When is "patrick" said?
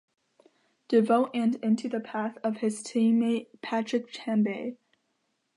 3.61-4.11